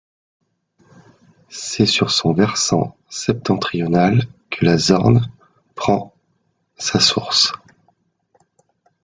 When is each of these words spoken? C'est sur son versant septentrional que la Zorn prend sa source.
C'est 1.49 1.85
sur 1.85 2.09
son 2.09 2.33
versant 2.33 2.97
septentrional 3.07 4.23
que 4.49 4.65
la 4.65 4.75
Zorn 4.75 5.31
prend 5.75 6.11
sa 6.75 6.99
source. 6.99 7.51